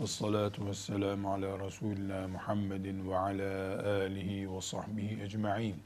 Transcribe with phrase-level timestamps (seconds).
[0.00, 5.82] Ve salatu ve selamu ala Resulillah Muhammedin ve ala alihi ve sahbihi ecma'in.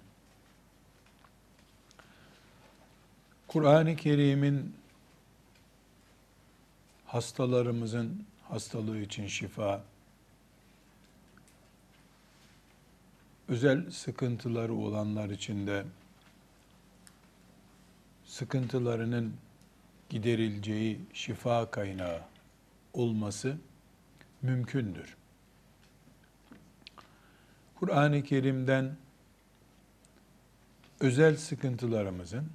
[3.49, 4.77] Kur'an-ı Kerim'in
[7.07, 9.83] hastalarımızın hastalığı için şifa,
[13.49, 15.85] özel sıkıntıları olanlar için de
[18.25, 19.35] sıkıntılarının
[20.09, 22.21] giderileceği şifa kaynağı
[22.93, 23.59] olması
[24.45, 25.17] mümkündür.
[27.75, 28.97] Kur'an-ı Kerim'den
[31.01, 32.51] özel sıkıntılarımızın,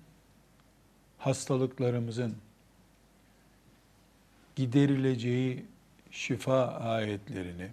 [1.17, 2.37] hastalıklarımızın
[4.55, 5.65] giderileceği
[6.11, 7.71] şifa ayetlerini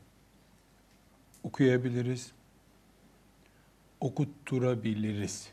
[1.42, 2.33] okuyabiliriz,
[4.01, 5.53] okutturabiliriz.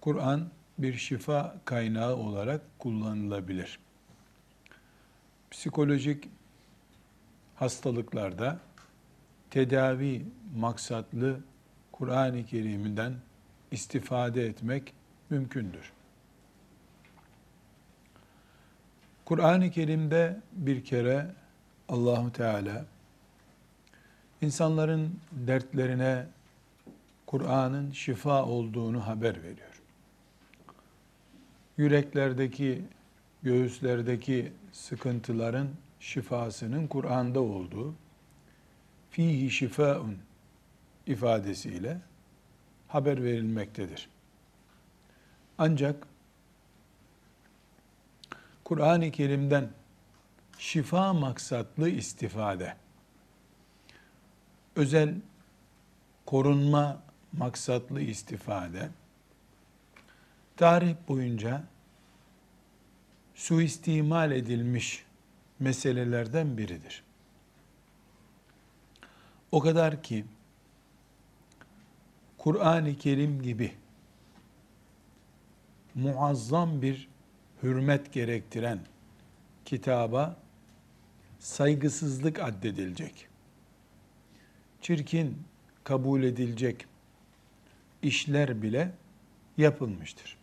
[0.00, 3.78] Kur'an bir şifa kaynağı olarak kullanılabilir.
[5.50, 6.28] Psikolojik
[7.62, 8.58] hastalıklarda
[9.50, 11.40] tedavi maksatlı
[11.92, 13.14] Kur'an-ı Kerim'den
[13.70, 14.94] istifade etmek
[15.30, 15.92] mümkündür.
[19.24, 21.34] Kur'an-ı Kerim'de bir kere
[21.88, 22.84] Allahu Teala
[24.40, 26.26] insanların dertlerine
[27.26, 29.82] Kur'an'ın şifa olduğunu haber veriyor
[31.76, 32.82] yüreklerdeki,
[33.42, 35.68] göğüslerdeki sıkıntıların
[36.02, 37.94] şifasının Kur'an'da olduğu
[39.10, 40.18] fihi şifaun
[41.06, 42.00] ifadesiyle
[42.88, 44.08] haber verilmektedir.
[45.58, 46.06] Ancak
[48.64, 49.70] Kur'an-ı Kerim'den
[50.58, 52.76] şifa maksatlı istifade,
[54.76, 55.14] özel
[56.26, 57.02] korunma
[57.32, 58.90] maksatlı istifade,
[60.56, 61.64] tarih boyunca
[63.34, 65.04] suistimal edilmiş
[65.62, 67.02] meselelerden biridir.
[69.52, 70.24] O kadar ki
[72.38, 73.72] Kur'an-ı Kerim gibi
[75.94, 77.08] muazzam bir
[77.62, 78.80] hürmet gerektiren
[79.64, 80.36] kitaba
[81.38, 83.28] saygısızlık addedilecek.
[84.80, 85.42] Çirkin
[85.84, 86.86] kabul edilecek
[88.02, 88.92] işler bile
[89.58, 90.42] yapılmıştır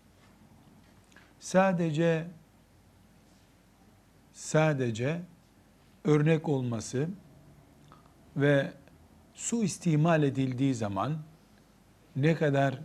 [1.39, 2.27] sadece
[4.39, 5.21] sadece
[6.05, 7.07] örnek olması
[8.35, 8.71] ve
[9.33, 11.17] su istimal edildiği zaman
[12.15, 12.79] ne kadar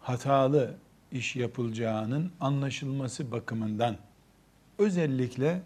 [0.00, 0.74] hatalı
[1.12, 3.96] iş yapılacağının anlaşılması bakımından
[4.78, 5.62] özellikle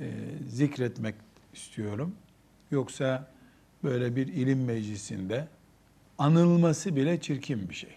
[0.00, 0.10] e,
[0.48, 1.14] zikretmek
[1.54, 2.14] istiyorum.
[2.70, 3.30] Yoksa
[3.84, 5.48] böyle bir ilim meclisinde
[6.18, 7.96] anılması bile çirkin bir şey.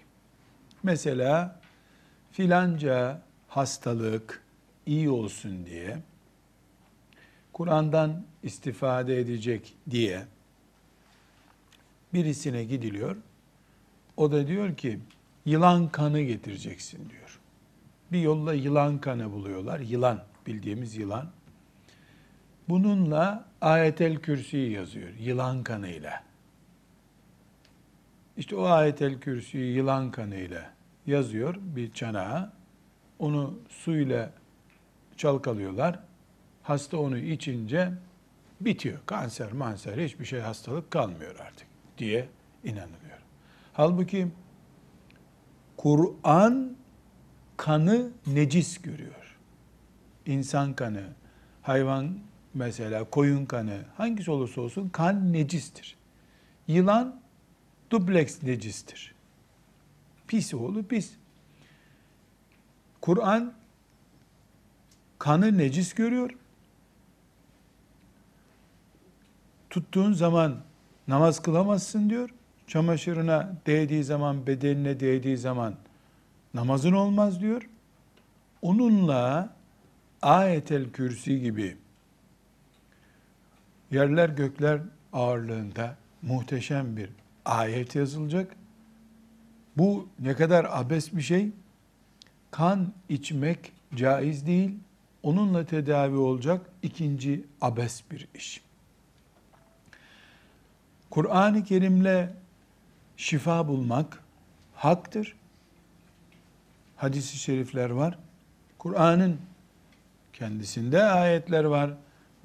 [0.84, 1.60] Mesela
[2.32, 4.44] filanca hastalık
[4.86, 5.98] iyi olsun diye
[7.56, 10.26] Kur'an'dan istifade edecek diye
[12.14, 13.16] birisine gidiliyor.
[14.18, 15.00] O da diyor ki
[15.46, 17.40] yılan kanı getireceksin diyor.
[18.12, 19.80] Bir yolla yılan kanı buluyorlar.
[19.80, 21.32] Yılan bildiğimiz yılan.
[22.70, 25.10] Bununla ayetel kürsüyü yazıyor.
[25.20, 26.24] Yılan kanıyla.
[28.38, 30.74] İşte o ayetel kürsüyü yılan kanıyla
[31.08, 32.54] yazıyor bir çanağa.
[33.20, 34.32] Onu suyla
[35.18, 36.00] çalkalıyorlar.
[36.66, 37.92] Hasta onu içince
[38.62, 39.00] bitiyor.
[39.06, 41.68] Kanser, manser hiçbir şey hastalık kalmıyor artık
[41.98, 42.30] diye
[42.64, 43.20] inanılıyor.
[43.74, 44.28] Halbuki
[45.78, 46.76] Kur'an
[47.58, 49.38] kanı necis görüyor.
[50.26, 51.04] İnsan kanı,
[51.62, 52.20] hayvan
[52.54, 55.96] mesela koyun kanı hangisi olursa olsun kan necistir.
[56.68, 57.22] Yılan
[57.92, 59.16] dubleks necistir.
[60.28, 61.12] Pis oğlu pis.
[63.02, 63.54] Kur'an
[65.20, 66.32] kanı necis görüyor.
[69.76, 70.56] Tuttuğun zaman
[71.08, 72.30] namaz kılamazsın diyor.
[72.68, 75.76] Çamaşırına değdiği zaman, bedenine değdiği zaman
[76.54, 77.70] namazın olmaz diyor.
[78.62, 79.54] Onunla
[80.22, 81.78] ayetel kürsi gibi
[83.92, 84.82] yerler gökler
[85.14, 87.10] ağırlığında muhteşem bir
[87.46, 88.56] ayet yazılacak
[89.78, 91.50] bu ne kadar abes bir şey.
[92.52, 94.72] Kan içmek caiz değil.
[95.24, 98.65] Onunla tedavi olacak ikinci abes bir iş.
[101.10, 102.30] Kur'an-ı Kerim'le
[103.18, 104.24] şifa bulmak
[104.76, 105.36] haktır.
[106.96, 108.20] Hadis-i şerifler var.
[108.78, 109.38] Kur'an'ın
[110.34, 111.94] kendisinde ayetler var.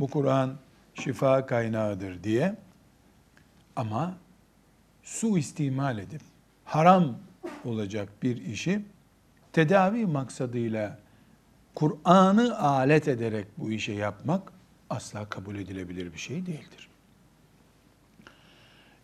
[0.00, 0.56] Bu Kur'an
[0.94, 2.56] şifa kaynağıdır diye.
[3.76, 4.14] Ama
[5.02, 6.20] su istimal edip
[6.64, 7.18] haram
[7.64, 8.82] olacak bir işi
[9.52, 10.98] tedavi maksadıyla
[11.74, 14.52] Kur'an'ı alet ederek bu işe yapmak
[14.90, 16.89] asla kabul edilebilir bir şey değildir.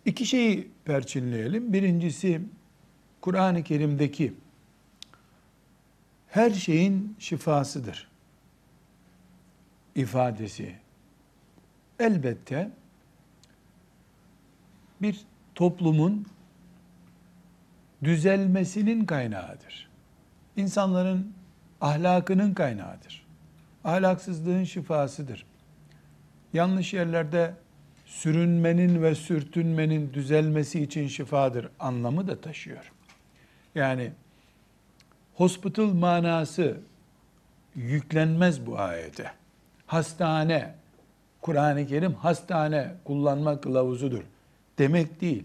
[0.07, 1.73] İki şeyi perçinleyelim.
[1.73, 2.41] Birincisi
[3.21, 4.33] Kur'an-ı Kerim'deki
[6.27, 8.07] her şeyin şifasıdır
[9.95, 10.75] ifadesi.
[11.99, 12.71] Elbette
[15.01, 15.25] bir
[15.55, 16.25] toplumun
[18.03, 19.89] düzelmesinin kaynağıdır.
[20.55, 21.33] İnsanların
[21.81, 23.27] ahlakının kaynağıdır.
[23.83, 25.45] Ahlaksızlığın şifasıdır.
[26.53, 27.53] Yanlış yerlerde
[28.07, 32.91] sürünmenin ve sürtünmenin düzelmesi için şifadır anlamı da taşıyor.
[33.75, 34.11] Yani
[35.35, 36.77] hospital manası
[37.75, 39.31] yüklenmez bu ayete.
[39.85, 40.75] Hastane,
[41.41, 44.23] Kur'an-ı Kerim hastane kullanma kılavuzudur
[44.77, 45.43] demek değil.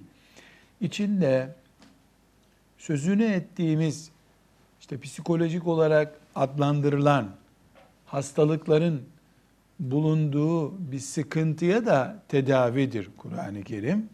[0.81, 1.55] İçinde
[2.79, 4.11] sözünü ettiğimiz
[4.81, 7.31] işte psikolojik olarak adlandırılan
[8.06, 9.03] hastalıkların
[9.82, 14.08] bulunduğu bir sıkıntıya da tedavidir Kur'an-ı Kerim.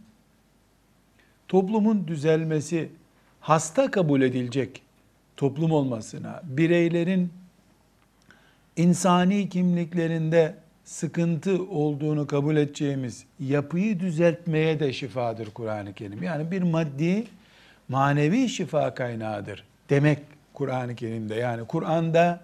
[1.49, 2.89] Toplumun düzelmesi,
[3.41, 4.83] hasta kabul edilecek
[5.37, 7.31] toplum olmasına, bireylerin
[8.77, 10.55] insani kimliklerinde
[10.85, 16.23] sıkıntı olduğunu kabul edeceğimiz yapıyı düzeltmeye de şifadır Kur'an-ı Kerim.
[16.23, 17.25] Yani bir maddi,
[17.89, 20.19] manevi şifa kaynağıdır demek
[20.55, 21.35] Kur'an-ı Kerim'de.
[21.35, 22.41] Yani Kur'an'da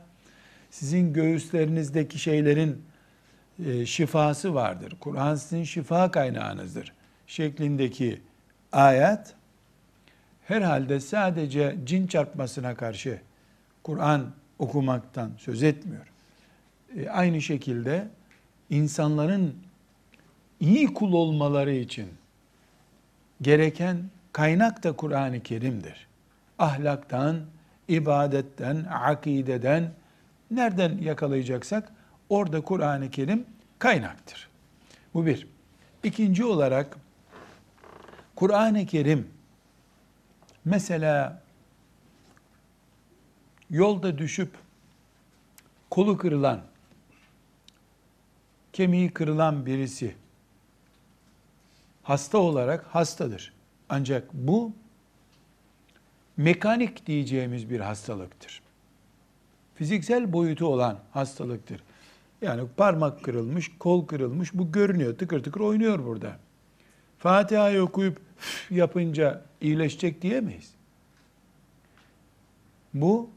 [0.70, 2.82] sizin göğüslerinizdeki şeylerin
[3.66, 4.96] e, şifası vardır.
[5.00, 6.92] Kur'an sizin şifa kaynağınızdır
[7.26, 8.20] şeklindeki
[8.72, 9.34] ayet
[10.44, 13.20] herhalde sadece cin çarpmasına karşı
[13.82, 16.06] Kur'an okumaktan söz etmiyor.
[16.96, 18.08] E, aynı şekilde
[18.70, 19.56] insanların
[20.60, 22.08] iyi kul olmaları için
[23.42, 23.96] gereken
[24.32, 26.06] kaynak da Kur'an-ı Kerim'dir.
[26.58, 27.40] Ahlaktan,
[27.88, 29.92] ibadetten, akideden
[30.50, 31.92] nereden yakalayacaksak
[32.34, 33.46] orada Kur'an-ı Kerim
[33.78, 34.48] kaynaktır.
[35.14, 35.46] Bu bir.
[36.04, 36.96] İkinci olarak
[38.36, 39.30] Kur'an-ı Kerim
[40.64, 41.42] mesela
[43.70, 44.50] yolda düşüp
[45.90, 46.60] kolu kırılan,
[48.72, 50.14] kemiği kırılan birisi
[52.02, 53.52] hasta olarak hastadır.
[53.88, 54.72] Ancak bu
[56.36, 58.62] mekanik diyeceğimiz bir hastalıktır.
[59.74, 61.82] Fiziksel boyutu olan hastalıktır.
[62.44, 66.36] Yani parmak kırılmış, kol kırılmış, bu görünüyor, tıkır tıkır oynuyor burada.
[67.18, 68.20] Fatiha'yı okuyup
[68.70, 70.74] yapınca iyileşecek diyemeyiz.
[72.94, 73.30] Bu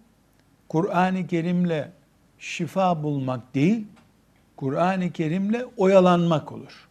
[0.70, 1.92] Kur'an-ı Kerim'le
[2.40, 3.88] şifa bulmak değil,
[4.56, 6.88] Kur'an-ı Kerim'le oyalanmak olur.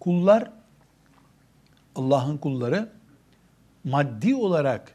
[0.00, 0.50] Kullar,
[1.94, 2.88] Allah'ın kulları
[3.84, 4.92] maddi olarak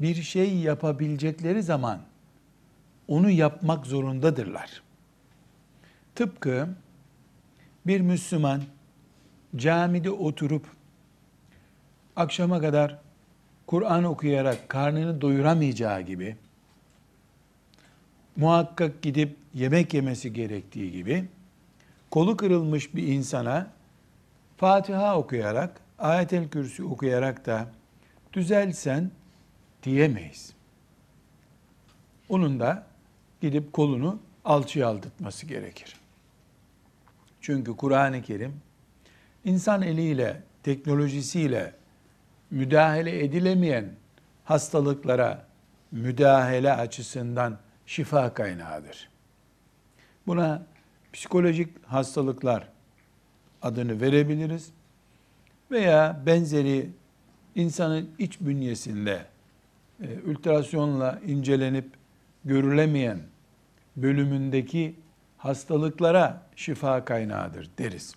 [0.00, 2.00] bir şey yapabilecekleri zaman
[3.08, 4.82] onu yapmak zorundadırlar.
[6.14, 6.68] Tıpkı
[7.86, 8.62] bir Müslüman
[9.56, 10.66] camide oturup
[12.16, 12.98] akşama kadar
[13.66, 16.36] Kur'an okuyarak karnını doyuramayacağı gibi
[18.36, 21.28] muhakkak gidip yemek yemesi gerektiği gibi
[22.10, 23.70] kolu kırılmış bir insana
[24.56, 27.68] Fatiha okuyarak, Ayet-el Kürsü okuyarak da
[28.32, 29.10] düzelsen
[29.82, 30.52] diyemeyiz.
[32.28, 32.86] Onun da
[33.46, 35.96] gidip kolunu alçıya aldırtması gerekir.
[37.40, 38.60] Çünkü Kur'an-ı Kerim
[39.44, 41.74] insan eliyle, teknolojisiyle
[42.50, 43.92] müdahale edilemeyen
[44.44, 45.46] hastalıklara
[45.92, 49.08] müdahale açısından şifa kaynağıdır.
[50.26, 50.66] Buna
[51.12, 52.68] psikolojik hastalıklar
[53.62, 54.70] adını verebiliriz
[55.70, 56.90] veya benzeri
[57.54, 59.26] insanın iç bünyesinde
[60.02, 61.86] e, ultrasyonla incelenip
[62.44, 63.18] görülemeyen
[63.96, 64.94] bölümündeki
[65.38, 68.14] hastalıklara şifa kaynağıdır deriz.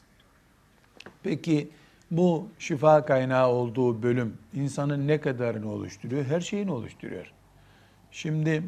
[1.23, 1.69] Peki
[2.11, 6.25] bu şifa kaynağı olduğu bölüm insanın ne kadarını oluşturuyor?
[6.25, 7.31] Her şeyini oluşturuyor.
[8.11, 8.63] Şimdi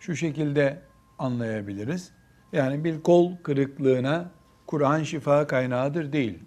[0.00, 0.80] şu şekilde
[1.18, 2.12] anlayabiliriz.
[2.52, 4.30] Yani bir kol kırıklığına
[4.66, 6.38] Kur'an şifa kaynağıdır değil.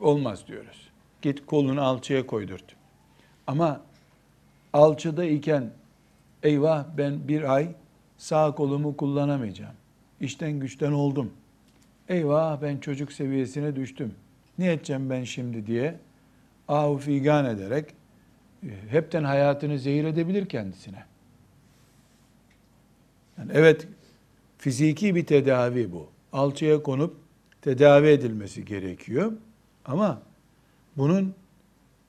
[0.00, 0.90] Olmaz diyoruz.
[1.22, 2.64] Git kolunu alçıya koydurt.
[3.46, 3.80] Ama
[4.72, 5.70] alçıda iken
[6.42, 7.74] eyvah ben bir ay
[8.22, 9.74] sağ kolumu kullanamayacağım.
[10.20, 11.32] İşten güçten oldum.
[12.08, 14.14] Eyvah ben çocuk seviyesine düştüm.
[14.58, 15.98] Ne edeceğim ben şimdi diye
[16.68, 17.94] ahu figan ederek
[18.62, 21.04] e, hepten hayatını zehir edebilir kendisine.
[23.38, 23.88] Yani evet
[24.58, 26.08] fiziki bir tedavi bu.
[26.32, 27.16] Alçıya konup
[27.62, 29.32] tedavi edilmesi gerekiyor.
[29.84, 30.22] Ama
[30.96, 31.34] bunun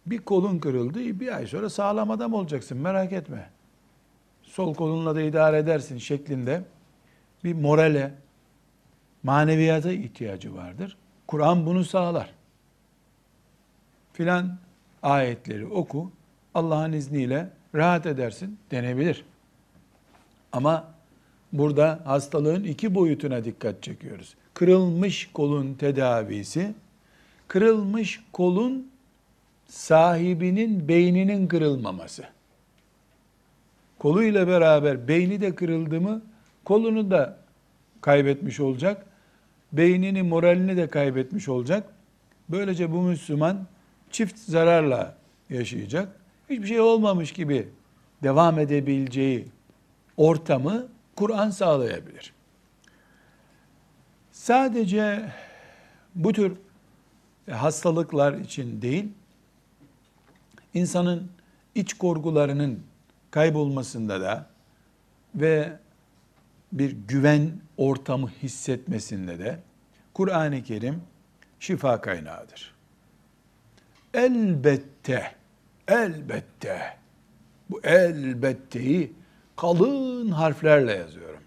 [0.05, 3.50] bir kolun kırıldı, bir ay sonra sağlam adam olacaksın merak etme.
[4.53, 6.63] Sol kolunla da idare edersin şeklinde
[7.43, 8.13] bir morale,
[9.24, 10.98] maneviyata ihtiyacı vardır.
[11.27, 12.33] Kur'an bunu sağlar.
[14.13, 14.57] Filan
[15.03, 16.12] ayetleri oku,
[16.53, 19.25] Allah'ın izniyle rahat edersin denebilir.
[20.51, 20.93] Ama
[21.53, 24.36] burada hastalığın iki boyutuna dikkat çekiyoruz.
[24.53, 26.74] Kırılmış kolun tedavisi,
[27.48, 28.91] kırılmış kolun
[29.67, 32.24] sahibinin beyninin kırılmaması.
[34.03, 36.22] Koluyla beraber beyni de kırıldı mı
[36.65, 37.38] kolunu da
[38.01, 39.05] kaybetmiş olacak.
[39.74, 41.89] Beynini, moralini de kaybetmiş olacak.
[42.50, 43.67] Böylece bu Müslüman
[44.12, 45.15] çift zararla
[45.50, 46.19] yaşayacak.
[46.50, 47.69] Hiçbir şey olmamış gibi
[48.24, 49.48] devam edebileceği
[50.17, 52.33] ortamı Kur'an sağlayabilir.
[54.31, 55.31] Sadece
[56.15, 56.57] bu tür
[57.51, 59.05] hastalıklar için değil,
[60.74, 61.31] insanın
[61.75, 62.79] iç korkularının
[63.33, 64.45] kaybolmasında da
[65.35, 65.73] ve
[66.71, 69.59] bir güven ortamı hissetmesinde de
[70.13, 71.01] Kur'an-ı Kerim
[71.59, 72.73] şifa kaynağıdır.
[74.13, 75.35] Elbette,
[75.87, 76.97] elbette,
[77.69, 79.13] bu elbetteyi
[79.55, 81.43] kalın harflerle yazıyorum.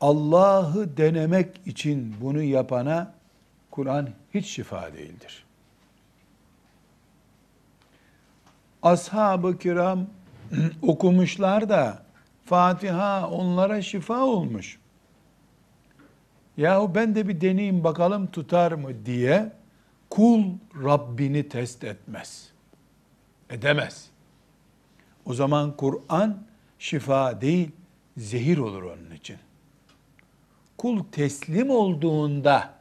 [0.00, 3.14] Allah'ı denemek için bunu yapana
[3.70, 5.44] Kur'an hiç şifa değildir.
[8.82, 10.06] Ashab-ı kiram
[10.82, 12.02] okumuşlar da
[12.44, 14.78] Fatiha onlara şifa olmuş.
[16.56, 19.52] Yahu ben de bir deneyeyim bakalım tutar mı diye
[20.10, 20.44] kul
[20.84, 22.50] Rabbini test etmez.
[23.50, 24.10] Edemez.
[25.24, 26.42] O zaman Kur'an
[26.78, 27.70] şifa değil,
[28.16, 29.38] zehir olur onun için.
[30.78, 32.74] Kul teslim olduğunda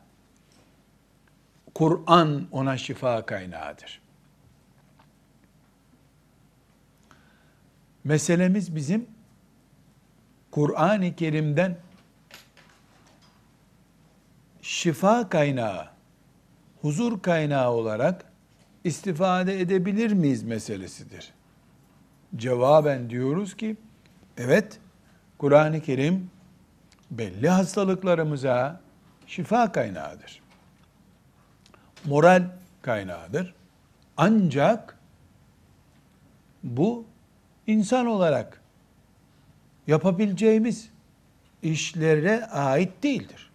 [1.75, 3.98] Kur'an ona şifa kaynağıdır.
[8.03, 9.07] Meselemiz bizim
[10.51, 11.77] Kur'an-ı Kerim'den
[14.61, 15.87] şifa kaynağı,
[16.81, 18.25] huzur kaynağı olarak
[18.83, 21.33] istifade edebilir miyiz meselesidir.
[22.35, 23.77] Cevaben diyoruz ki,
[24.37, 24.79] evet
[25.37, 26.31] Kur'an-ı Kerim
[27.11, 28.81] belli hastalıklarımıza
[29.27, 30.41] şifa kaynağıdır.
[32.05, 32.43] Moral
[32.81, 33.53] kaynağıdır.
[34.17, 34.97] Ancak
[36.63, 37.05] bu
[37.69, 38.61] insan olarak
[39.87, 40.89] yapabileceğimiz
[41.63, 43.49] işlere ait değildir.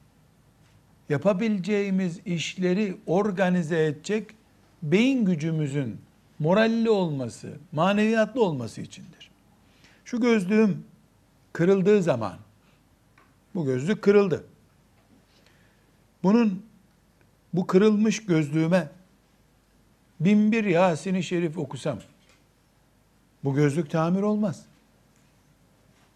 [1.09, 4.30] Yapabileceğimiz işleri organize edecek
[4.83, 6.00] beyin gücümüzün
[6.38, 9.30] moralli olması, maneviyatlı olması içindir.
[10.04, 10.85] Şu gözlüğüm
[11.52, 12.37] kırıldığı zaman,
[13.54, 14.44] bu gözlük kırıldı.
[16.23, 16.62] Bunun,
[17.52, 18.88] bu kırılmış gözlüğüme
[20.21, 21.99] bin bir Yasin-i Şerif okusam,
[23.44, 24.64] bu gözlük tamir olmaz.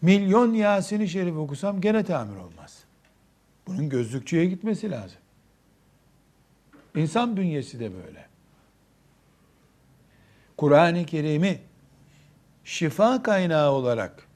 [0.01, 2.83] Milyon Yasin-i Şerif okusam gene tamir olmaz.
[3.67, 5.17] Bunun gözlükçüye gitmesi lazım.
[6.95, 8.25] İnsan bünyesi de böyle.
[10.57, 11.59] Kur'an-ı Kerim'i
[12.63, 14.27] şifa kaynağı olarak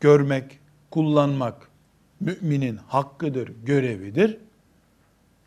[0.00, 0.58] görmek,
[0.90, 1.68] kullanmak
[2.20, 4.38] müminin hakkıdır, görevidir.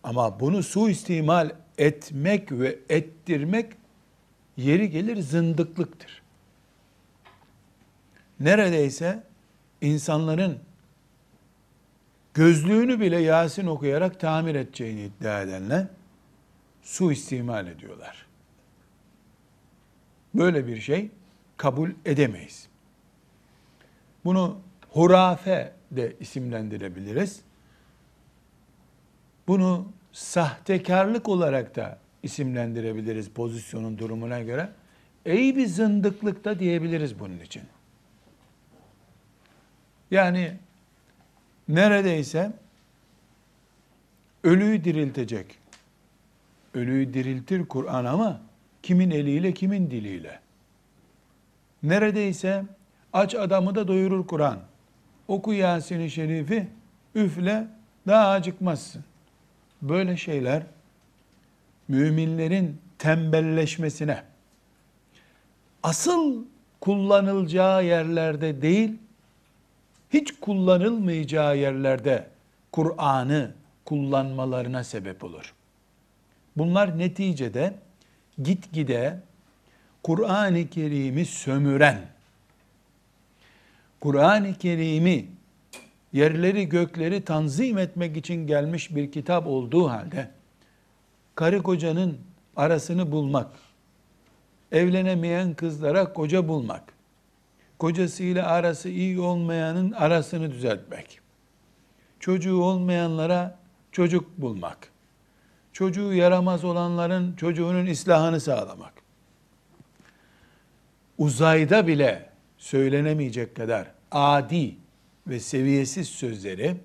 [0.03, 3.73] Ama bunu suistimal etmek ve ettirmek
[4.57, 6.21] yeri gelir zındıklıktır.
[8.39, 9.23] Neredeyse
[9.81, 10.59] insanların
[12.33, 15.87] gözlüğünü bile Yasin okuyarak tamir edeceğini iddia edenler
[16.81, 18.25] suistimal ediyorlar.
[20.33, 21.11] Böyle bir şey
[21.57, 22.67] kabul edemeyiz.
[24.25, 24.59] Bunu
[24.89, 27.41] hurafe de isimlendirebiliriz.
[29.47, 34.69] Bunu sahtekarlık olarak da isimlendirebiliriz pozisyonun durumuna göre.
[35.25, 37.63] Ey bir zındıklık da diyebiliriz bunun için.
[40.11, 40.53] Yani
[41.67, 42.51] neredeyse
[44.43, 45.45] ölüyü diriltecek.
[46.73, 48.41] Ölüyü diriltir Kur'an ama
[48.83, 50.39] kimin eliyle kimin diliyle.
[51.83, 52.63] Neredeyse
[53.13, 54.59] aç adamı da doyurur Kur'an.
[55.27, 56.67] Oku Yasin-i Şerif'i
[57.15, 57.67] üfle
[58.07, 59.03] daha acıkmazsın.
[59.81, 60.63] Böyle şeyler
[61.87, 64.23] müminlerin tembelleşmesine,
[65.83, 66.45] asıl
[66.81, 68.91] kullanılacağı yerlerde değil,
[70.13, 72.27] hiç kullanılmayacağı yerlerde
[72.71, 73.53] Kur'an'ı
[73.85, 75.53] kullanmalarına sebep olur.
[76.57, 77.73] Bunlar neticede
[78.43, 79.19] gitgide
[80.03, 82.01] Kur'an-ı Kerim'i sömüren,
[83.99, 85.25] Kur'an-ı Kerim'i
[86.13, 90.36] yerleri gökleri tanzim etmek için gelmiş bir kitap olduğu halde
[91.37, 92.17] karı kocanın
[92.55, 93.47] arasını bulmak,
[94.71, 96.83] evlenemeyen kızlara koca bulmak,
[97.79, 101.19] kocasıyla arası iyi olmayanın arasını düzeltmek.
[102.19, 103.59] Çocuğu olmayanlara
[103.91, 104.77] çocuk bulmak.
[105.73, 108.93] Çocuğu yaramaz olanların çocuğunun islahını sağlamak.
[111.17, 114.75] Uzayda bile söylenemeyecek kadar adi
[115.27, 116.77] ve seviyesiz sözleri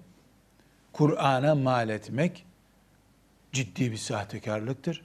[0.93, 2.47] Kur'an'a mal etmek
[3.53, 5.03] ciddi bir sahtekarlıktır.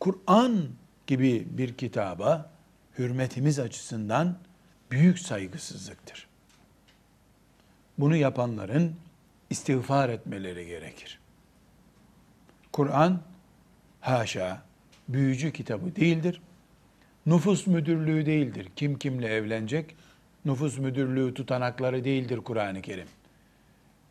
[0.00, 0.68] Kur'an
[1.06, 2.50] gibi bir kitaba
[2.98, 4.38] hürmetimiz açısından
[4.90, 6.28] büyük saygısızlıktır.
[7.98, 8.96] Bunu yapanların
[9.50, 11.18] istiğfar etmeleri gerekir.
[12.72, 13.20] Kur'an
[14.00, 14.62] haşa
[15.08, 16.40] büyücü kitabı değildir.
[17.26, 18.68] Nüfus müdürlüğü değildir.
[18.76, 19.96] Kim kimle evlenecek?
[20.44, 23.08] Nüfus müdürlüğü tutanakları değildir Kur'an-ı Kerim.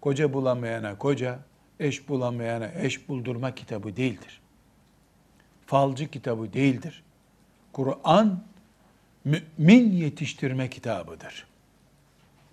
[0.01, 1.39] Koca bulamayana koca,
[1.81, 4.41] eş bulamayana eş buldurma kitabı değildir.
[5.65, 7.03] Falcı kitabı değildir.
[7.73, 8.43] Kur'an
[9.25, 11.47] mümin yetiştirme kitabıdır.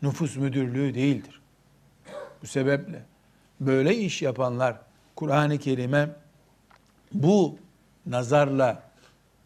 [0.03, 1.41] Nüfus müdürlüğü değildir.
[2.43, 3.03] Bu sebeple
[3.61, 4.77] böyle iş yapanlar
[5.17, 6.09] Kur'an-ı Kerim'e
[7.13, 7.59] bu
[8.07, 8.83] nazarla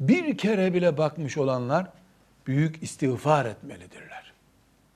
[0.01, 1.87] bir kere bile bakmış olanlar
[2.47, 4.33] büyük istiğfar etmelidirler.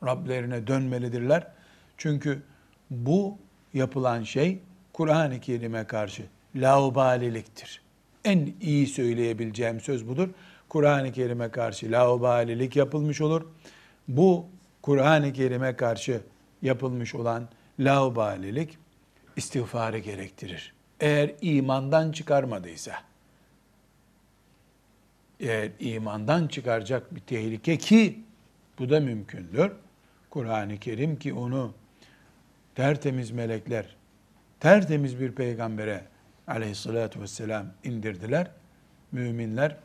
[0.04, 1.46] Rablerine dönmelidirler.
[1.96, 2.42] Çünkü
[2.90, 3.38] bu
[3.74, 4.58] yapılan şey
[4.96, 6.22] Kur'an-ı Kerim'e karşı
[6.54, 7.82] laubaliliktir.
[8.24, 10.28] En iyi söyleyebileceğim söz budur.
[10.68, 13.46] Kur'an-ı Kerim'e karşı laubalilik yapılmış olur.
[14.08, 14.46] Bu
[14.82, 16.20] Kur'an-ı Kerim'e karşı
[16.62, 18.78] yapılmış olan laubalilik
[19.36, 20.74] istiğfarı gerektirir.
[21.00, 22.92] Eğer imandan çıkarmadıysa,
[25.40, 28.20] eğer imandan çıkaracak bir tehlike ki
[28.78, 29.72] bu da mümkündür.
[30.30, 31.74] Kur'an-ı Kerim ki onu
[32.74, 33.95] tertemiz melekler,
[34.66, 36.04] tertemiz bir peygambere
[36.46, 38.50] aleyhissalatü vesselam indirdiler.
[39.12, 39.76] Müminler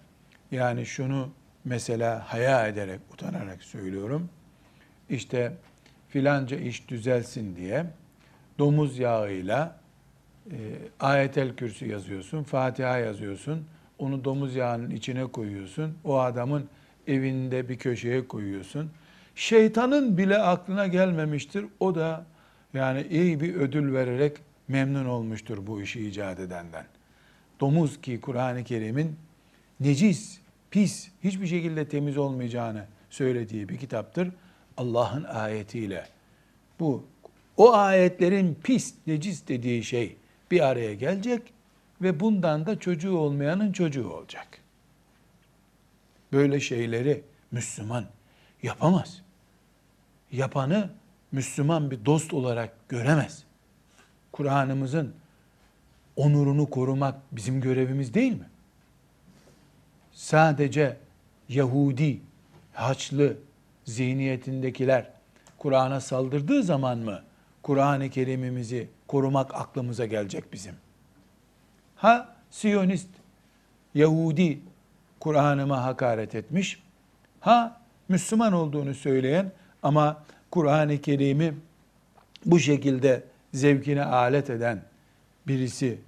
[0.52, 1.30] yani şunu
[1.66, 4.30] mesela haya ederek, utanarak söylüyorum.
[5.10, 5.54] İşte
[6.10, 7.86] filanca iş düzelsin diye
[8.60, 9.80] domuz yağıyla
[10.52, 10.58] e,
[11.00, 13.66] ayetel kürsü yazıyorsun, Fatiha yazıyorsun.
[14.00, 15.98] Onu domuz yağının içine koyuyorsun.
[16.04, 16.70] O adamın
[17.08, 18.92] evinde bir köşeye koyuyorsun.
[19.36, 21.66] Şeytanın bile aklına gelmemiştir.
[21.80, 22.26] O da
[22.74, 24.38] yani iyi bir ödül vererek
[24.72, 26.86] memnun olmuştur bu işi icat edenden.
[27.60, 29.16] Domuz ki Kur'an-ı Kerim'in
[29.80, 30.40] necis,
[30.72, 34.32] pis, hiçbir şekilde temiz olmayacağını söylediği bir kitaptır.
[34.78, 36.08] Allah'ın ayetiyle
[36.80, 37.06] bu
[37.58, 40.16] o ayetlerin pis, necis dediği şey
[40.52, 41.42] bir araya gelecek
[42.02, 44.48] ve bundan da çocuğu olmayanın çocuğu olacak.
[46.34, 48.06] Böyle şeyleri Müslüman
[48.64, 49.22] yapamaz.
[50.32, 50.90] Yapanı
[51.32, 53.44] Müslüman bir dost olarak göremez.
[54.32, 55.14] Kur'an'ımızın
[56.16, 58.50] onurunu korumak bizim görevimiz değil mi?
[60.12, 60.98] Sadece
[61.50, 62.22] Yahudi,
[62.74, 63.38] Haçlı
[63.86, 65.10] zihniyetindekiler
[65.58, 67.22] Kur'an'a saldırdığı zaman mı
[67.64, 70.76] Kur'an-ı Kerim'imizi korumak aklımıza gelecek bizim?
[71.96, 73.10] Ha Siyonist,
[73.96, 74.60] Yahudi
[75.20, 76.84] Kur'an'ıma hakaret etmiş,
[77.40, 79.52] ha Müslüman olduğunu söyleyen
[79.84, 81.54] ama Kur'an-ı Kerim'i
[82.46, 84.82] bu şekilde zevkine alet eden
[85.48, 86.00] birisi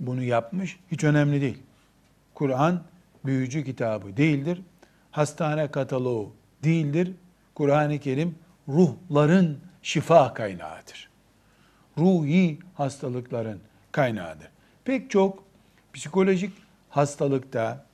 [0.00, 0.78] bunu yapmış.
[0.92, 1.58] Hiç önemli değil.
[2.34, 2.82] Kur'an
[3.24, 4.62] büyücü kitabı değildir.
[5.10, 6.32] Hastane kataloğu
[6.64, 7.12] değildir.
[7.54, 8.34] Kur'an-ı Kerim
[8.68, 11.10] ruhların şifa kaynağıdır.
[11.98, 13.60] Ruhi hastalıkların
[13.92, 14.48] kaynağıdır.
[14.84, 15.44] Pek çok
[15.94, 16.52] psikolojik
[16.90, 17.86] hastalıkta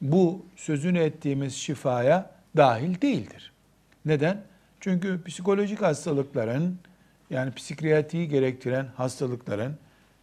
[0.00, 3.52] bu sözünü ettiğimiz şifaya dahil değildir.
[4.04, 4.42] Neden?
[4.80, 6.78] Çünkü psikolojik hastalıkların
[7.30, 9.76] yani psikiyatriyi gerektiren hastalıkların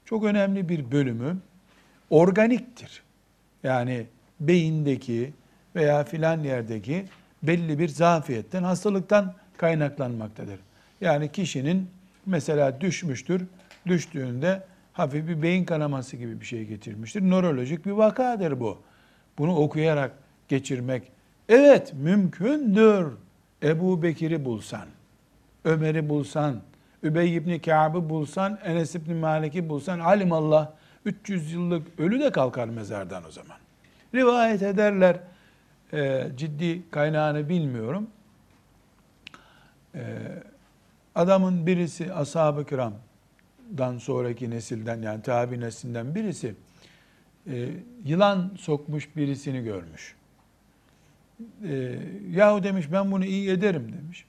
[0.05, 1.37] çok önemli bir bölümü
[2.09, 3.03] organiktir.
[3.63, 4.05] Yani
[4.39, 5.33] beyindeki
[5.75, 7.05] veya filan yerdeki
[7.43, 10.59] belli bir zafiyetten, hastalıktan kaynaklanmaktadır.
[11.01, 11.89] Yani kişinin
[12.25, 13.47] mesela düşmüştür,
[13.85, 14.63] düştüğünde
[14.93, 17.21] hafif bir beyin kanaması gibi bir şey getirmiştir.
[17.21, 18.77] Nörolojik bir vakadır bu.
[19.37, 20.11] Bunu okuyarak
[20.47, 21.03] geçirmek
[21.49, 23.07] evet mümkündür.
[23.63, 24.85] Ebu Bekir'i bulsan,
[25.65, 26.61] Ömer'i bulsan,
[27.05, 30.71] Übey ibn Kâb'ı bulsan, Enes ibn Malik'i bulsan, alimallah
[31.05, 33.57] 300 yıllık ölü de kalkar mezardan o zaman.
[34.15, 35.19] Rivayet ederler,
[35.93, 38.07] e, ciddi kaynağını bilmiyorum.
[39.95, 40.01] E,
[41.15, 46.55] adamın birisi ashab-ı kiramdan sonraki nesilden yani tabi neslinden birisi
[47.47, 47.69] e,
[48.05, 50.15] yılan sokmuş birisini görmüş.
[51.63, 51.99] E,
[52.31, 54.25] yahu demiş ben bunu iyi ederim demiş.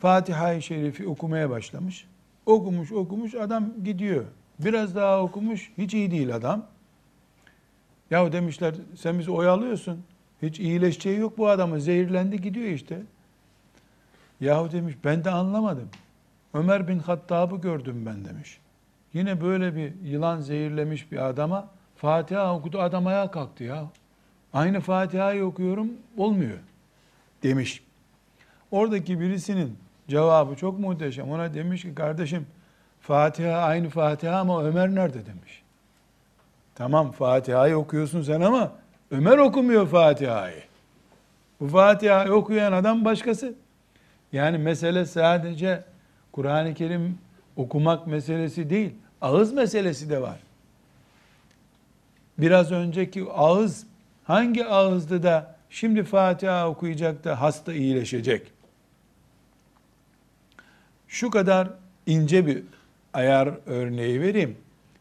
[0.00, 2.06] Fatiha-i Şerifi okumaya başlamış.
[2.46, 4.24] Okumuş okumuş adam gidiyor.
[4.58, 6.66] Biraz daha okumuş hiç iyi değil adam.
[8.10, 10.04] Yahu demişler sen bizi oyalıyorsun.
[10.42, 11.78] Hiç iyileşeceği yok bu adamın.
[11.78, 13.02] Zehirlendi gidiyor işte.
[14.40, 15.88] Yahu demiş ben de anlamadım.
[16.54, 18.58] Ömer bin Hattab'ı gördüm ben demiş.
[19.14, 23.84] Yine böyle bir yılan zehirlemiş bir adama Fatiha okudu adam ayağa kalktı ya.
[24.52, 26.58] Aynı Fatiha'yı okuyorum olmuyor
[27.42, 27.82] demiş.
[28.70, 29.78] Oradaki birisinin
[30.10, 31.30] cevabı çok muhteşem.
[31.30, 32.46] Ona demiş ki kardeşim
[33.00, 35.62] Fatiha aynı Fatiha ama Ömer nerede demiş.
[36.74, 38.72] Tamam Fatiha'yı okuyorsun sen ama
[39.10, 40.62] Ömer okumuyor Fatiha'yı.
[41.60, 43.54] Bu Fatiha'yı okuyan adam başkası.
[44.32, 45.84] Yani mesele sadece
[46.32, 47.18] Kur'an-ı Kerim
[47.56, 50.40] okumak meselesi değil, ağız meselesi de var.
[52.38, 53.86] Biraz önceki ağız
[54.24, 58.52] hangi ağızdı da şimdi Fatiha okuyacak da hasta iyileşecek?
[61.10, 61.70] Şu kadar
[62.06, 62.62] ince bir
[63.14, 64.56] ayar örneği vereyim.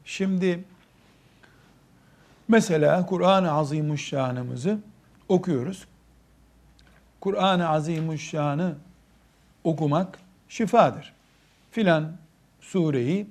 [0.06, 0.63] Şimdi
[2.48, 4.80] mesela Kur'an-ı Azimuşşan'ımızı
[5.28, 5.88] okuyoruz.
[7.22, 8.76] Kur'an-ı Azimuşşan'ı
[9.63, 11.13] okumak şifadır.
[11.72, 12.12] Filan
[12.62, 13.28] sureyi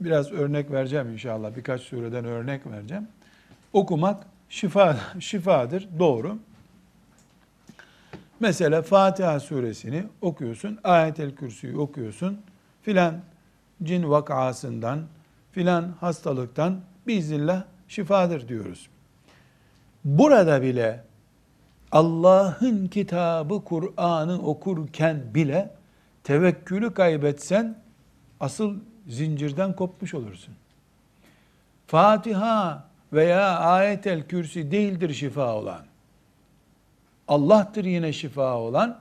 [0.00, 1.56] biraz örnek vereceğim inşallah.
[1.56, 3.08] Birkaç sureden örnek vereceğim.
[3.72, 5.88] Okumak şifa şifadır.
[5.98, 6.38] Doğru.
[8.40, 12.40] Mesela Fatiha suresini okuyorsun, Ayet-el Kürsü'yü okuyorsun,
[12.82, 13.14] filan
[13.82, 15.00] cin vakasından,
[15.52, 18.88] filan hastalıktan biiznillah şifadır diyoruz.
[20.04, 21.04] Burada bile
[21.92, 25.70] Allah'ın kitabı Kur'an'ı okurken bile
[26.24, 27.76] tevekkülü kaybetsen
[28.40, 28.74] asıl
[29.06, 30.54] zincirden kopmuş olursun.
[31.86, 35.87] Fatiha veya ayetel kürsi değildir şifa olan.
[37.28, 38.98] Allah'tır yine şifa olan.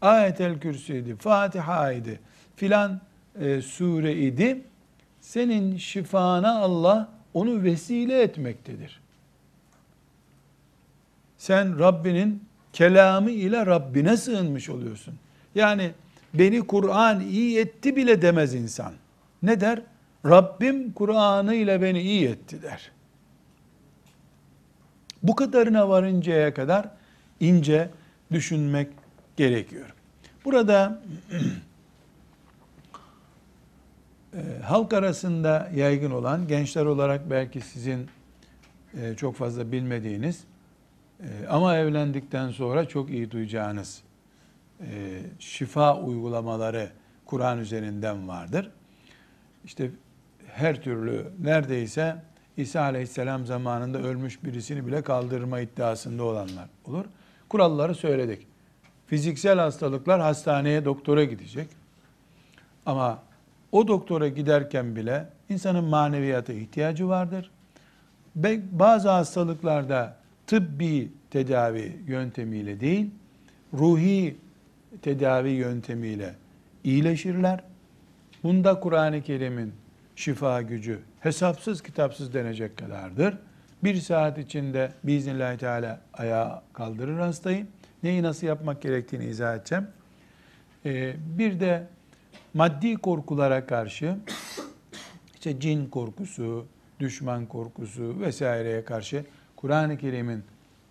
[0.00, 2.18] Ayetel kürsüydi, Fatiha'ydı,
[2.56, 3.00] filan
[3.40, 4.62] e, sure idi.
[5.20, 9.00] Senin şifana Allah onu vesile etmektedir.
[11.38, 15.14] Sen Rabbinin kelamı ile Rabbine sığınmış oluyorsun.
[15.54, 15.90] Yani
[16.34, 18.92] beni Kur'an iyi etti bile demez insan.
[19.42, 19.82] Ne der?
[20.24, 22.90] Rabbim Kur'an'ı ile beni iyi etti der.
[25.22, 26.88] Bu kadarına varıncaya kadar
[27.40, 27.90] ince
[28.32, 28.88] düşünmek
[29.36, 29.94] gerekiyor.
[30.44, 31.02] Burada
[34.34, 38.08] e, halk arasında yaygın olan gençler olarak belki sizin
[39.00, 40.44] e, çok fazla bilmediğiniz
[41.20, 44.02] e, ama evlendikten sonra çok iyi duyacağınız
[45.38, 46.90] şifa uygulamaları
[47.26, 48.70] Kur'an üzerinden vardır.
[49.64, 49.90] İşte
[50.46, 52.16] her türlü neredeyse
[52.56, 57.04] İsa Aleyhisselam zamanında ölmüş birisini bile kaldırma iddiasında olanlar olur.
[57.48, 58.46] Kuralları söyledik.
[59.06, 61.68] Fiziksel hastalıklar hastaneye, doktora gidecek.
[62.86, 63.22] Ama
[63.72, 67.50] o doktora giderken bile insanın maneviyata ihtiyacı vardır.
[68.72, 73.10] Bazı hastalıklarda tıbbi tedavi yöntemiyle değil,
[73.74, 74.36] ruhi
[75.02, 76.34] tedavi yöntemiyle
[76.84, 77.64] iyileşirler.
[78.42, 79.72] Bunda Kur'an-ı Kerim'in
[80.16, 83.38] şifa gücü hesapsız kitapsız denecek kadardır.
[83.86, 87.66] Bir saat içinde biiznillahü teala ayağa kaldırır hastayı.
[88.02, 89.86] Neyi nasıl yapmak gerektiğini izah edeceğim.
[90.86, 91.86] Ee, bir de
[92.54, 94.16] maddi korkulara karşı
[95.34, 96.66] işte cin korkusu,
[97.00, 99.24] düşman korkusu vesaireye karşı
[99.56, 100.44] Kur'an-ı Kerim'in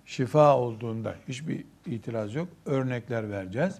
[0.05, 2.47] şifa olduğunda hiçbir itiraz yok.
[2.65, 3.75] Örnekler vereceğiz.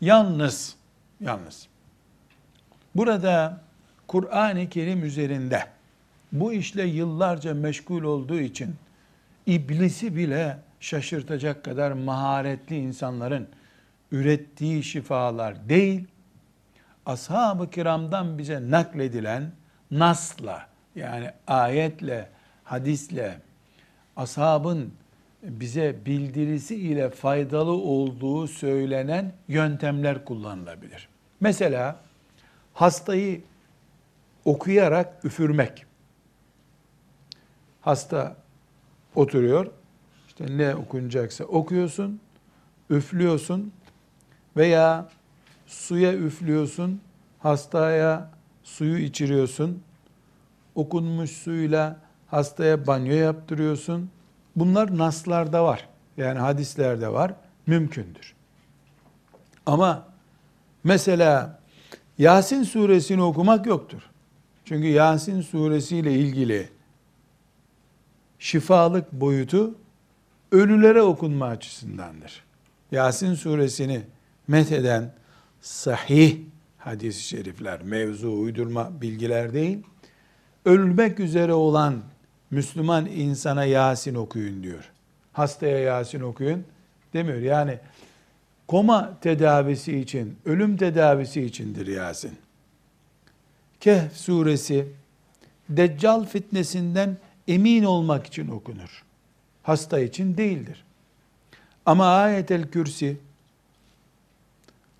[0.00, 0.76] Yalnız,
[1.20, 1.68] yalnız.
[2.94, 3.60] Burada
[4.08, 5.73] Kur'an-ı Kerim üzerinde
[6.34, 8.74] bu işle yıllarca meşgul olduğu için
[9.46, 13.48] iblisi bile şaşırtacak kadar maharetli insanların
[14.12, 16.06] ürettiği şifalar değil,
[17.06, 19.50] ashab-ı kiramdan bize nakledilen
[19.90, 20.66] nasla
[20.96, 22.28] yani ayetle,
[22.64, 23.38] hadisle,
[24.16, 24.92] ashabın
[25.42, 31.08] bize bildirisi ile faydalı olduğu söylenen yöntemler kullanılabilir.
[31.40, 31.96] Mesela
[32.74, 33.42] hastayı
[34.44, 35.83] okuyarak üfürmek.
[37.84, 38.36] Hasta
[39.14, 39.66] oturuyor.
[40.28, 42.20] İşte ne okunacaksa okuyorsun,
[42.90, 43.72] üflüyorsun
[44.56, 45.08] veya
[45.66, 47.00] suya üflüyorsun,
[47.38, 48.30] hastaya
[48.62, 49.82] suyu içiriyorsun.
[50.74, 54.10] Okunmuş suyla hastaya banyo yaptırıyorsun.
[54.56, 55.88] Bunlar naslarda var.
[56.16, 57.34] Yani hadislerde var.
[57.66, 58.34] Mümkündür.
[59.66, 60.08] Ama
[60.84, 61.60] mesela
[62.18, 64.02] Yasin suresini okumak yoktur.
[64.64, 66.73] Çünkü Yasin suresiyle ilgili
[68.44, 69.74] şifalık boyutu
[70.52, 72.44] ölülere okunma açısındandır.
[72.92, 74.02] Yasin suresini
[74.48, 75.14] metheden
[75.60, 76.38] sahih
[76.78, 79.78] hadis-i şerifler, mevzu, uydurma bilgiler değil,
[80.64, 82.02] ölmek üzere olan
[82.50, 84.90] Müslüman insana Yasin okuyun diyor.
[85.32, 86.64] hastaya Yasin okuyun
[87.12, 87.38] demiyor.
[87.38, 87.78] Yani
[88.68, 92.32] koma tedavisi için, ölüm tedavisi içindir Yasin.
[93.80, 94.86] Kehf suresi
[95.68, 97.16] Deccal fitnesinden
[97.48, 99.04] emin olmak için okunur.
[99.62, 100.84] Hasta için değildir.
[101.86, 103.16] Ama ayetel kürsi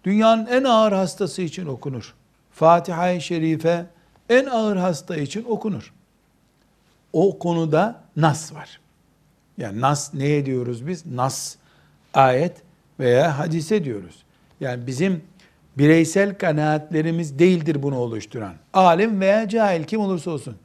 [0.04, 2.14] dünyanın en ağır hastası için okunur.
[2.52, 3.86] Fatiha-i Şerife
[4.28, 5.92] en ağır hasta için okunur.
[7.12, 8.80] O konuda nas var.
[9.58, 11.06] Yani nas neye diyoruz biz?
[11.06, 11.56] Nas,
[12.14, 12.56] ayet
[13.00, 14.22] veya hadise diyoruz.
[14.60, 15.22] Yani bizim
[15.78, 18.54] bireysel kanaatlerimiz değildir bunu oluşturan.
[18.72, 20.56] Alim veya cahil kim olursa olsun.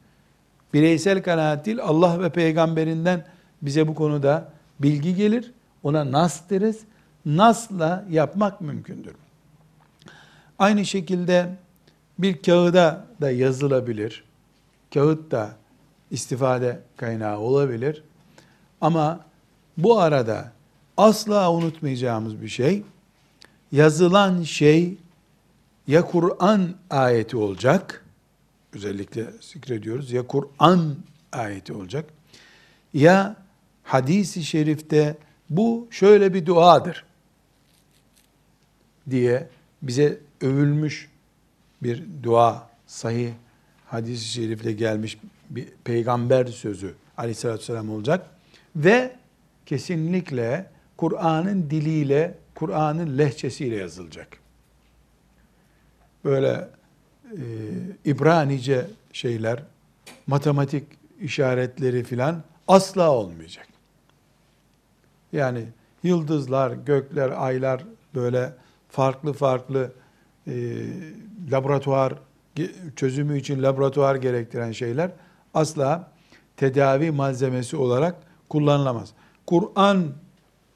[0.74, 3.26] Bireysel kanaat değil Allah ve peygamberinden
[3.62, 4.48] bize bu konuda
[4.80, 5.52] bilgi gelir.
[5.82, 6.80] Ona nas deriz.
[7.26, 9.14] Nasla yapmak mümkündür.
[10.58, 11.56] Aynı şekilde
[12.18, 14.24] bir kağıda da yazılabilir.
[14.94, 15.50] Kağıt da
[16.10, 18.02] istifade kaynağı olabilir.
[18.80, 19.20] Ama
[19.78, 20.52] bu arada
[20.96, 22.82] asla unutmayacağımız bir şey,
[23.72, 24.96] yazılan şey
[25.86, 28.04] ya Kur'an ayeti olacak,
[28.72, 30.96] özellikle zikrediyoruz, ya Kur'an
[31.32, 32.04] ayeti olacak,
[32.94, 33.36] ya
[33.82, 35.16] hadisi şerifte
[35.50, 37.04] bu şöyle bir duadır
[39.10, 39.48] diye
[39.82, 41.08] bize övülmüş
[41.82, 43.32] bir dua, sahih
[43.86, 45.18] hadis-i şerifle gelmiş
[45.50, 48.30] bir peygamber sözü aleyhissalatü vesselam olacak.
[48.76, 49.16] Ve
[49.66, 54.28] kesinlikle Kur'an'ın diliyle, Kur'an'ın lehçesiyle yazılacak.
[56.24, 56.68] Böyle
[57.30, 57.44] e,
[58.04, 59.62] İbranice şeyler,
[60.26, 60.84] matematik
[61.20, 63.66] işaretleri filan asla olmayacak.
[65.32, 65.64] Yani
[66.02, 68.52] yıldızlar, gökler, aylar böyle
[68.88, 69.92] farklı farklı
[70.46, 70.52] e,
[71.50, 72.14] laboratuvar
[72.96, 75.10] çözümü için laboratuvar gerektiren şeyler
[75.54, 76.12] asla
[76.56, 78.16] tedavi malzemesi olarak
[78.48, 79.12] kullanılamaz.
[79.46, 80.06] Kur'an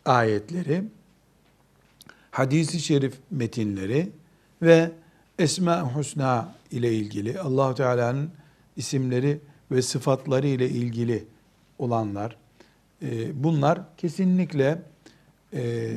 [0.04, 0.84] ayetleri,
[2.30, 4.10] hadisi şerif metinleri
[4.62, 4.90] ve
[5.38, 8.30] Esma Husna ile ilgili allah Teala'nın
[8.76, 11.26] isimleri ve sıfatları ile ilgili
[11.78, 12.36] olanlar,
[13.02, 14.82] e, bunlar kesinlikle
[15.52, 15.90] e,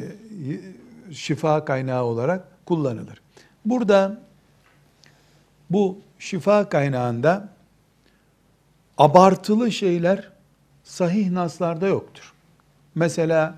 [1.11, 3.21] şifa kaynağı olarak kullanılır.
[3.65, 4.21] Burada
[5.69, 7.49] bu şifa kaynağında
[8.97, 10.31] abartılı şeyler
[10.83, 12.33] sahih naslarda yoktur.
[12.95, 13.55] Mesela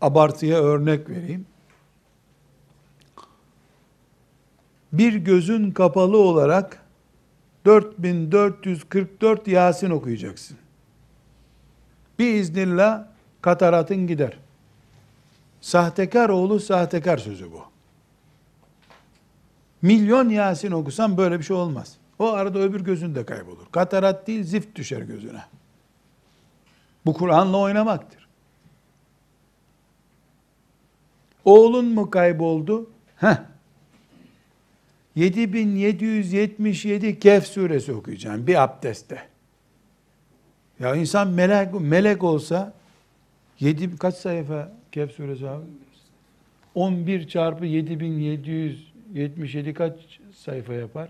[0.00, 1.46] abartıya örnek vereyim.
[4.92, 6.82] Bir gözün kapalı olarak
[7.64, 10.56] 4444 Yasin okuyacaksın.
[12.18, 13.04] Bir iznillah
[13.42, 14.38] kataratın gider.
[15.60, 17.62] Sahtekar oğlu sahtekar sözü bu.
[19.82, 21.96] Milyon Yasin okusan böyle bir şey olmaz.
[22.18, 23.66] O arada öbür gözün de kaybolur.
[23.72, 25.42] Katarat değil zift düşer gözüne.
[27.06, 28.28] Bu Kur'an'la oynamaktır.
[31.44, 32.90] Oğlun mu kayboldu?
[33.16, 33.55] Heh.
[35.16, 39.22] 7777 Kehf suresi okuyacaksın bir abdestte.
[40.80, 42.74] Ya insan melek melek olsa
[43.60, 45.64] 7 kaç sayfa Kehf suresi abi?
[46.74, 49.94] 11 çarpı 7777 kaç
[50.34, 51.08] sayfa yapar?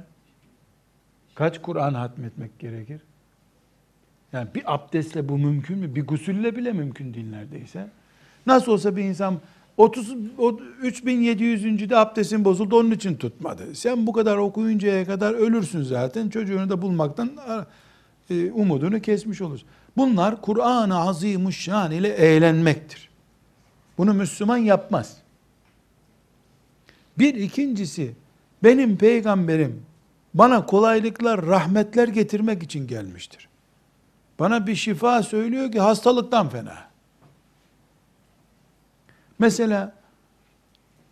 [1.34, 3.00] Kaç Kur'an hatmetmek gerekir?
[4.32, 5.94] Yani bir abdestle bu mümkün mü?
[5.94, 7.88] Bir gusülle bile mümkün değil neredeyse.
[8.46, 9.40] Nasıl olsa bir insan
[9.76, 10.16] 30
[10.82, 11.90] 3700.
[11.90, 13.74] de abdestin bozuldu onun için tutmadı.
[13.74, 16.28] Sen bu kadar okuyuncaya kadar ölürsün zaten.
[16.28, 17.30] Çocuğunu da bulmaktan
[18.30, 19.68] e, umudunu kesmiş olursun.
[19.96, 23.08] Bunlar Kur'an-ı Azimuşşan ile eğlenmektir.
[23.98, 25.16] Bunu Müslüman yapmaz.
[27.18, 28.14] Bir ikincisi
[28.62, 29.82] benim peygamberim
[30.34, 33.48] bana kolaylıklar, rahmetler getirmek için gelmiştir.
[34.38, 36.95] Bana bir şifa söylüyor ki hastalıktan fena.
[39.38, 39.94] Mesela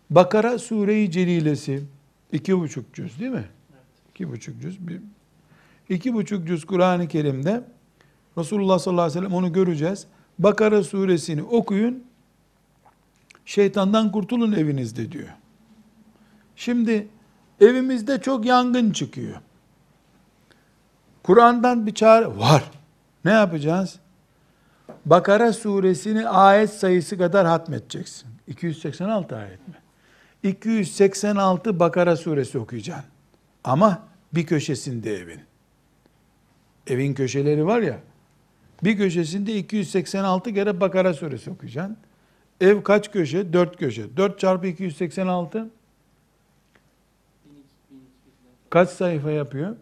[0.09, 1.83] Bakara Sure-i Celilesi
[2.31, 3.45] iki buçuk cüz değil mi?
[3.71, 3.83] Evet.
[4.09, 4.87] İki buçuk cüz.
[4.87, 5.01] Bir,
[5.89, 7.63] iki buçuk cüz Kur'an-ı Kerim'de
[8.37, 10.07] Resulullah sallallahu aleyhi ve sellem onu göreceğiz.
[10.39, 12.03] Bakara suresini okuyun,
[13.45, 15.29] şeytandan kurtulun evinizde diyor.
[16.55, 17.07] Şimdi
[17.61, 19.41] evimizde çok yangın çıkıyor.
[21.23, 22.63] Kur'an'dan bir çağrı var.
[23.25, 23.99] Ne yapacağız?
[25.05, 28.29] Bakara suresini ayet sayısı kadar hatmedeceksin.
[28.47, 29.73] 286 ayet mi?
[30.43, 33.05] 286 Bakara suresi okuyacaksın.
[33.63, 35.41] Ama bir köşesinde evin.
[36.87, 37.99] Evin köşeleri var ya,
[38.83, 41.97] bir köşesinde 286 kere Bakara suresi okuyacaksın.
[42.61, 43.53] Ev kaç köşe?
[43.53, 44.17] 4 köşe.
[44.17, 45.69] 4 çarpı 286
[48.69, 49.75] kaç sayfa yapıyor?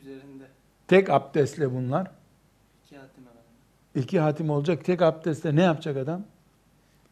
[0.00, 0.44] üzerinde.
[0.88, 2.10] Tek abdestle bunlar.
[3.94, 6.22] İki hatim olacak tek abdestle ne yapacak adam?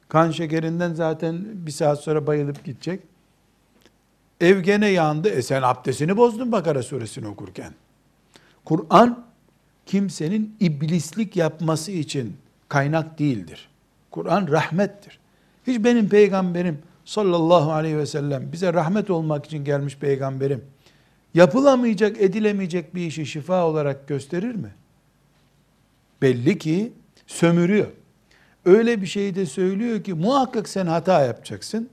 [0.09, 3.01] Kan şekerinden zaten bir saat sonra bayılıp gidecek.
[4.40, 5.29] Ev gene yandı.
[5.29, 7.73] E sen abdestini bozdun Bakara suresini okurken.
[8.64, 9.25] Kur'an
[9.87, 12.37] kimsenin iblislik yapması için
[12.69, 13.69] kaynak değildir.
[14.11, 15.19] Kur'an rahmettir.
[15.66, 20.64] Hiç benim peygamberim sallallahu aleyhi ve sellem bize rahmet olmak için gelmiş peygamberim
[21.35, 24.75] yapılamayacak, edilemeyecek bir işi şifa olarak gösterir mi?
[26.22, 26.92] Belli ki
[27.26, 27.87] sömürüyor.
[28.64, 31.88] Öyle bir şey de söylüyor ki muhakkak sen hata yapacaksın.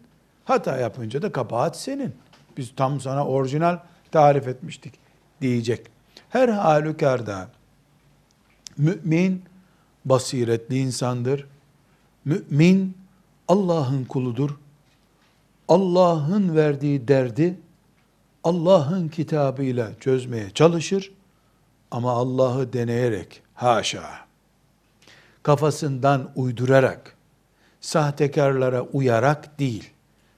[0.45, 2.15] Hata yapınca da kabahat senin.
[2.57, 3.79] Biz tam sana orijinal
[4.11, 4.93] tarif etmiştik
[5.41, 5.87] diyecek.
[6.29, 7.49] Her halükarda
[8.77, 9.43] mümin
[10.05, 11.47] basiretli insandır.
[12.25, 12.97] Mümin
[13.47, 14.57] Allah'ın kuludur.
[15.67, 17.59] Allah'ın verdiği derdi
[18.43, 21.11] Allah'ın kitabıyla çözmeye çalışır
[21.91, 24.03] ama Allah'ı deneyerek haşa
[25.43, 27.15] kafasından uydurarak
[27.81, 29.89] sahtekarlara uyarak değil.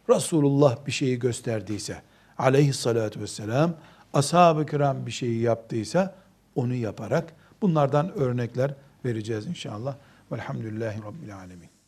[0.10, 2.02] Resulullah bir şeyi gösterdiyse
[2.38, 3.74] aleyhissalatü vesselam
[4.14, 6.16] ashab-ı kiram bir şeyi yaptıysa
[6.56, 8.74] onu yaparak bunlardan örnekler
[9.06, 9.96] vereceğiz inşallah.
[10.32, 11.79] Velhamdülillahi Rabbil Alemin.